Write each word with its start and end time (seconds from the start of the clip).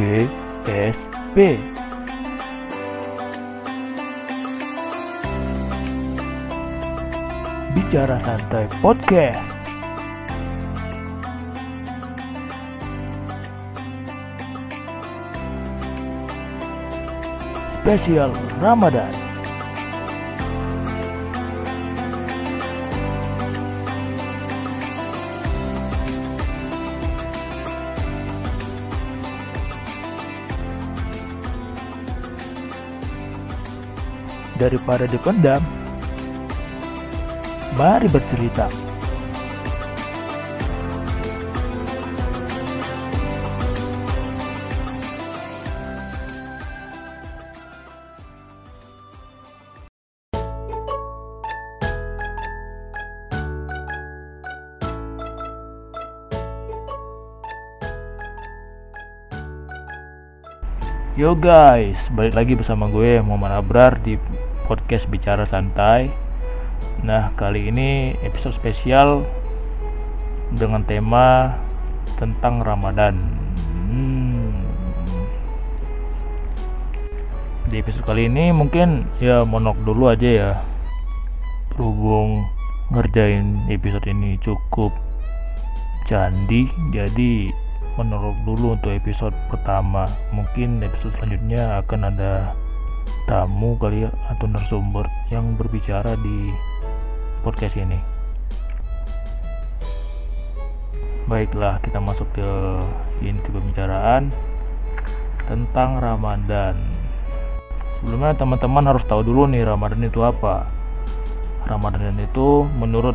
BSP. 0.00 1.60
Bicara 7.76 8.16
Santai 8.24 8.64
Podcast. 8.80 9.44
Spesial 17.84 18.32
Ramadan. 18.56 19.29
Daripada 34.60 35.08
dipendam, 35.08 35.64
mari 37.80 38.12
bercerita. 38.12 38.68
Yo 61.16 61.36
guys, 61.36 62.00
balik 62.16 62.32
lagi 62.32 62.52
bersama 62.56 62.88
gue 62.88 63.20
Muhammad 63.20 63.60
Abrar 63.60 63.96
di 64.00 64.16
podcast 64.70 65.10
Bicara 65.10 65.42
Santai. 65.50 66.14
Nah, 67.02 67.34
kali 67.34 67.74
ini 67.74 68.14
episode 68.22 68.54
spesial 68.54 69.26
dengan 70.54 70.86
tema 70.86 71.58
tentang 72.22 72.62
Ramadan. 72.62 73.18
Hmm. 73.90 74.62
Di 77.66 77.82
episode 77.82 78.06
kali 78.06 78.30
ini 78.30 78.54
mungkin 78.54 79.10
ya 79.18 79.42
monok 79.42 79.74
dulu 79.82 80.06
aja 80.14 80.30
ya. 80.30 80.50
Berhubung 81.74 82.46
ngerjain 82.94 83.66
episode 83.66 84.06
ini 84.06 84.38
cukup 84.38 84.94
candi, 86.06 86.70
jadi 86.94 87.50
menurut 87.98 88.38
dulu 88.46 88.78
untuk 88.78 88.94
episode 88.94 89.34
pertama. 89.50 90.06
Mungkin 90.30 90.78
episode 90.86 91.18
selanjutnya 91.18 91.82
akan 91.82 92.00
ada 92.14 92.54
tamu 93.30 93.78
kali 93.78 94.02
ya 94.02 94.10
atau 94.26 94.50
narasumber 94.50 95.06
yang 95.30 95.54
berbicara 95.54 96.18
di 96.18 96.50
podcast 97.46 97.78
ini. 97.78 97.94
Baiklah, 101.30 101.78
kita 101.86 102.02
masuk 102.02 102.26
ke 102.34 102.50
inti 103.22 103.46
pembicaraan 103.54 104.34
tentang 105.46 106.02
Ramadan. 106.02 106.74
Sebelumnya 108.02 108.34
teman-teman 108.34 108.90
harus 108.90 109.06
tahu 109.06 109.22
dulu 109.22 109.46
nih 109.46 109.62
Ramadan 109.62 110.02
itu 110.02 110.26
apa. 110.26 110.66
Ramadan 111.70 112.18
itu 112.18 112.66
menurut 112.82 113.14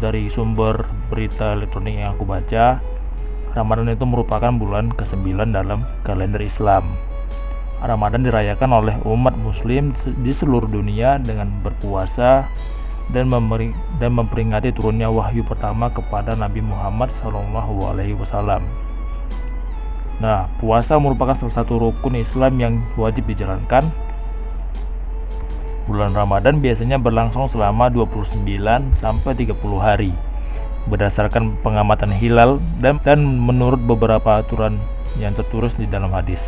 dari 0.00 0.32
sumber 0.32 0.80
berita 1.12 1.52
elektronik 1.52 1.92
yang 1.92 2.16
aku 2.16 2.24
baca, 2.24 2.80
Ramadan 3.52 3.92
itu 3.92 4.08
merupakan 4.08 4.48
bulan 4.56 4.96
ke-9 4.96 5.52
dalam 5.52 5.84
kalender 6.08 6.40
Islam. 6.40 6.88
Ramadan 7.84 8.24
dirayakan 8.24 8.70
oleh 8.72 8.96
umat 9.04 9.36
muslim 9.36 9.92
di 10.24 10.32
seluruh 10.32 10.68
dunia 10.68 11.20
dengan 11.20 11.52
berpuasa 11.60 12.48
dan, 13.12 13.28
dan 14.00 14.10
memperingati 14.16 14.72
turunnya 14.72 15.12
wahyu 15.12 15.44
pertama 15.44 15.92
kepada 15.92 16.32
Nabi 16.32 16.64
Muhammad 16.64 17.12
SAW. 17.20 18.64
Nah, 20.24 20.48
puasa 20.62 20.96
merupakan 20.96 21.36
salah 21.36 21.60
satu 21.60 21.76
rukun 21.76 22.16
Islam 22.16 22.56
yang 22.56 22.74
wajib 22.96 23.28
dijalankan. 23.28 23.84
Bulan 25.84 26.16
Ramadan 26.16 26.64
biasanya 26.64 26.96
berlangsung 26.96 27.52
selama 27.52 27.92
29 27.92 28.48
sampai 29.04 29.32
30 29.36 29.52
hari 29.76 30.16
berdasarkan 30.88 31.60
pengamatan 31.60 32.12
hilal 32.12 32.56
dan, 32.80 33.00
dan 33.04 33.20
menurut 33.20 33.80
beberapa 33.84 34.40
aturan 34.40 34.80
yang 35.20 35.36
tertulis 35.36 35.76
di 35.76 35.84
dalam 35.84 36.08
hadis. 36.12 36.40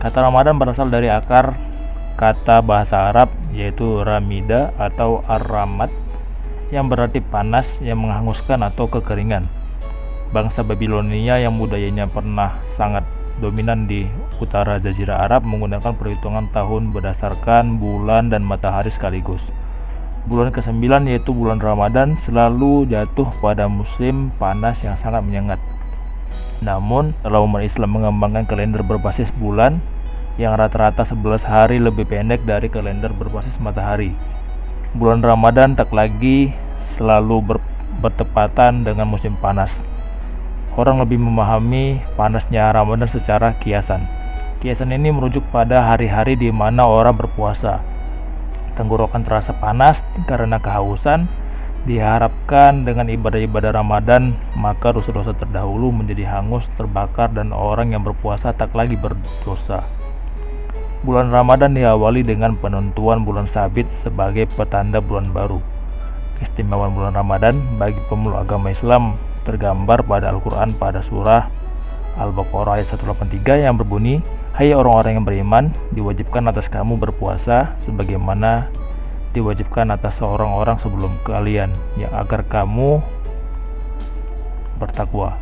Kata 0.00 0.24
Ramadan 0.24 0.56
berasal 0.56 0.88
dari 0.88 1.12
akar 1.12 1.52
kata 2.16 2.64
bahasa 2.64 3.12
Arab 3.12 3.28
yaitu 3.52 4.00
ramida 4.00 4.72
atau 4.80 5.20
ar-ramat 5.28 5.92
yang 6.72 6.88
berarti 6.88 7.20
panas 7.20 7.68
yang 7.84 8.00
menghanguskan 8.00 8.64
atau 8.64 8.88
kekeringan. 8.88 9.44
Bangsa 10.32 10.64
Babilonia 10.64 11.36
yang 11.36 11.60
budayanya 11.60 12.08
pernah 12.08 12.64
sangat 12.80 13.04
dominan 13.44 13.84
di 13.84 14.08
utara 14.40 14.80
Jazirah 14.80 15.28
Arab 15.28 15.44
menggunakan 15.44 15.92
perhitungan 15.92 16.48
tahun 16.48 16.96
berdasarkan 16.96 17.76
bulan 17.76 18.32
dan 18.32 18.40
matahari 18.40 18.88
sekaligus. 18.88 19.44
Bulan 20.24 20.48
ke-9 20.48 20.80
yaitu 21.12 21.36
bulan 21.36 21.60
Ramadan 21.60 22.16
selalu 22.24 22.88
jatuh 22.88 23.28
pada 23.44 23.68
musim 23.68 24.32
panas 24.40 24.80
yang 24.80 24.96
sangat 24.96 25.20
menyengat. 25.28 25.60
Namun, 26.60 27.16
kalau 27.24 27.48
umat 27.48 27.64
Islam 27.64 27.96
mengembangkan 27.96 28.44
kalender 28.44 28.84
berbasis 28.84 29.32
bulan 29.40 29.80
yang 30.36 30.56
rata-rata 30.56 31.04
11 31.04 31.44
hari 31.44 31.76
lebih 31.76 32.08
pendek 32.08 32.44
dari 32.48 32.72
kalender 32.72 33.12
berbasis 33.12 33.56
matahari. 33.60 34.16
Bulan 34.96 35.20
Ramadan 35.20 35.76
tak 35.76 35.92
lagi 35.92 36.52
selalu 36.96 37.36
ber 37.44 37.58
bertepatan 38.00 38.86
dengan 38.86 39.04
musim 39.04 39.36
panas. 39.36 39.70
Orang 40.78 41.02
lebih 41.02 41.20
memahami 41.20 42.00
panasnya 42.16 42.72
Ramadan 42.72 43.10
secara 43.10 43.58
kiasan. 43.60 44.06
Kiasan 44.64 44.94
ini 44.94 45.12
merujuk 45.12 45.44
pada 45.52 45.84
hari-hari 45.84 46.38
di 46.38 46.48
mana 46.48 46.86
orang 46.86 47.16
berpuasa. 47.16 47.84
Tenggorokan 48.78 49.26
terasa 49.26 49.52
panas 49.52 50.00
karena 50.24 50.56
kehausan, 50.56 51.28
Diharapkan 51.88 52.84
dengan 52.84 53.08
ibadah-ibadah 53.08 53.72
Ramadan, 53.72 54.36
maka 54.60 54.92
dosa-dosa 54.92 55.32
terdahulu 55.32 55.88
menjadi 55.88 56.28
hangus, 56.28 56.68
terbakar, 56.76 57.32
dan 57.32 57.56
orang 57.56 57.96
yang 57.96 58.04
berpuasa 58.04 58.52
tak 58.52 58.76
lagi 58.76 59.00
berdosa. 59.00 59.80
Bulan 61.00 61.32
Ramadan 61.32 61.72
diawali 61.72 62.20
dengan 62.20 62.60
penentuan 62.60 63.24
bulan 63.24 63.48
sabit 63.48 63.88
sebagai 64.04 64.44
petanda 64.52 65.00
bulan 65.00 65.32
baru. 65.32 65.64
Keistimewaan 66.36 66.92
bulan 66.92 67.16
Ramadan 67.16 67.56
bagi 67.80 68.00
pemeluk 68.12 68.44
agama 68.44 68.68
Islam 68.68 69.16
tergambar 69.48 70.04
pada 70.04 70.28
Al-Quran 70.28 70.76
pada 70.76 71.00
surah 71.08 71.48
Al-Baqarah 72.20 72.76
ayat 72.76 72.92
183 72.92 73.64
yang 73.64 73.80
berbunyi, 73.80 74.20
Hai 74.50 74.76
orang-orang 74.76 75.16
yang 75.16 75.24
beriman, 75.24 75.64
diwajibkan 75.94 76.44
atas 76.52 76.68
kamu 76.68 77.00
berpuasa 77.00 77.80
sebagaimana 77.88 78.68
diwajibkan 79.30 79.94
atas 79.94 80.18
seorang 80.18 80.50
orang 80.50 80.76
sebelum 80.82 81.14
kalian 81.22 81.70
yang 81.94 82.10
agar 82.14 82.42
kamu 82.46 82.98
bertakwa. 84.80 85.36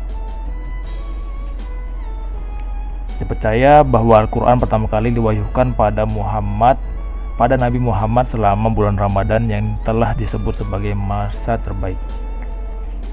Dipercaya 3.19 3.83
bahwa 3.83 4.23
Al-Quran 4.23 4.59
pertama 4.61 4.87
kali 4.87 5.11
diwahyukan 5.11 5.75
pada 5.75 6.07
Muhammad 6.07 6.79
pada 7.39 7.55
Nabi 7.55 7.79
Muhammad 7.79 8.27
selama 8.27 8.67
bulan 8.67 8.99
Ramadan 8.99 9.47
yang 9.47 9.79
telah 9.87 10.11
disebut 10.11 10.59
sebagai 10.59 10.91
masa 10.91 11.55
terbaik. 11.63 11.95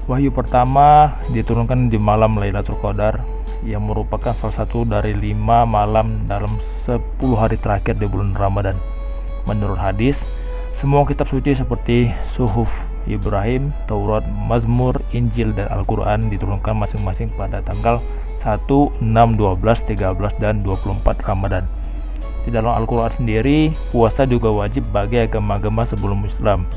Wahyu 0.03 0.35
pertama 0.35 1.15
diturunkan 1.31 1.87
di 1.87 1.95
malam 1.95 2.35
Lailatul 2.35 2.75
Qadar 2.83 3.23
yang 3.63 3.87
merupakan 3.87 4.35
salah 4.35 4.63
satu 4.63 4.83
dari 4.83 5.15
lima 5.15 5.63
malam 5.63 6.27
dalam 6.27 6.59
10 6.83 6.99
hari 7.39 7.55
terakhir 7.55 7.95
di 7.95 8.07
bulan 8.07 8.35
Ramadan. 8.35 8.75
Menurut 9.47 9.79
hadis, 9.79 10.19
semua 10.77 11.09
kitab 11.09 11.25
suci 11.33 11.57
seperti 11.57 12.13
Suhuf 12.37 12.69
Ibrahim, 13.09 13.73
Taurat, 13.89 14.21
Mazmur, 14.29 15.01
Injil, 15.09 15.55
dan 15.57 15.73
Al-Quran 15.73 16.29
diturunkan 16.29 16.77
masing-masing 16.77 17.33
pada 17.33 17.65
tanggal 17.65 17.97
1, 18.45 18.69
6, 18.69 19.01
12, 19.01 19.57
13, 19.89 20.37
dan 20.37 20.61
24 20.61 21.17
Ramadan. 21.25 21.65
Di 22.45 22.53
dalam 22.53 22.77
Al-Quran 22.77 23.09
sendiri, 23.17 23.73
puasa 23.89 24.29
juga 24.29 24.53
wajib 24.53 24.85
bagi 24.93 25.17
agama-agama 25.17 25.89
sebelum 25.89 26.29
Islam 26.29 26.69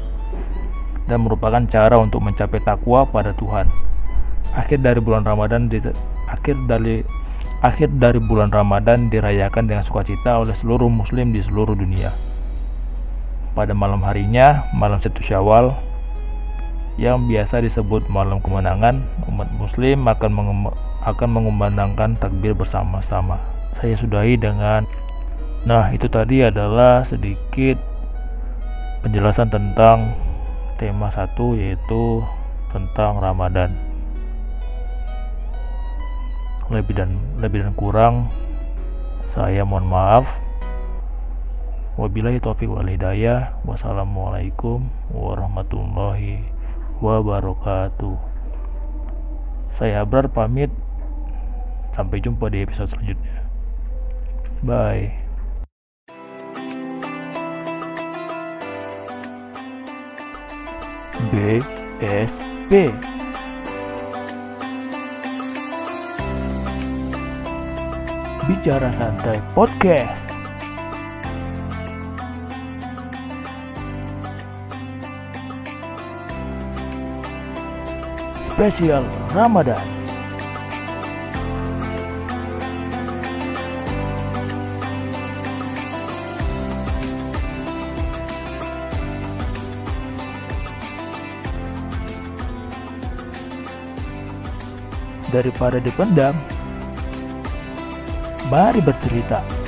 dan 1.05 1.21
merupakan 1.21 1.61
cara 1.69 2.01
untuk 2.01 2.25
mencapai 2.25 2.63
takwa 2.65 3.05
pada 3.05 3.37
Tuhan. 3.37 3.69
Akhir 4.57 4.81
dari 4.81 4.99
bulan 5.05 5.29
Ramadan 5.29 5.69
di, 5.69 5.77
akhir 6.25 6.57
dari 6.65 7.05
akhir 7.61 7.93
dari 8.01 8.17
bulan 8.17 8.49
Ramadan 8.49 9.13
dirayakan 9.13 9.69
dengan 9.69 9.85
sukacita 9.85 10.41
oleh 10.41 10.57
seluruh 10.65 10.89
muslim 10.89 11.37
di 11.37 11.45
seluruh 11.45 11.77
dunia 11.77 12.30
pada 13.61 13.77
malam 13.77 14.01
harinya, 14.01 14.65
malam 14.73 14.97
satu 15.05 15.21
Syawal, 15.21 15.77
yang 16.97 17.29
biasa 17.29 17.61
disebut 17.61 18.09
malam 18.09 18.41
kemenangan, 18.41 19.05
umat 19.29 19.53
muslim 19.61 20.09
akan 20.09 20.31
mengem 20.33 20.73
akan 21.05 21.29
mengumandangkan 21.29 22.17
takbir 22.17 22.57
bersama-sama. 22.57 23.37
Saya 23.77 24.01
sudahi 24.01 24.41
dengan 24.41 24.89
Nah, 25.61 25.93
itu 25.93 26.09
tadi 26.09 26.41
adalah 26.41 27.05
sedikit 27.05 27.77
penjelasan 29.05 29.53
tentang 29.53 30.17
tema 30.81 31.13
satu 31.13 31.53
yaitu 31.53 32.25
tentang 32.73 33.21
Ramadan. 33.21 33.77
Lebih 36.73 36.97
dan 36.97 37.13
lebih 37.45 37.61
dan 37.61 37.77
kurang 37.77 38.33
saya 39.37 39.61
mohon 39.69 39.85
maaf. 39.85 40.25
Wabillahi 41.99 42.39
taufiq 42.39 42.71
wal 42.71 42.87
hidayah. 42.87 43.59
Wassalamualaikum 43.67 44.87
warahmatullahi 45.11 46.47
wabarakatuh. 47.03 48.15
Saya 49.75 50.07
Abrar 50.07 50.31
pamit. 50.31 50.71
Sampai 51.99 52.23
jumpa 52.23 52.47
di 52.53 52.63
episode 52.63 52.95
selanjutnya. 52.95 53.43
Bye. 54.63 55.31
BSP 61.31 62.73
Bicara 68.49 68.91
Santai 68.97 69.39
Podcast 69.55 70.40
Spesial 78.51 79.07
Ramadan 79.33 80.01
daripada 95.31 95.79
dipendam. 95.79 96.35
Mari 98.51 98.83
bercerita. 98.83 99.60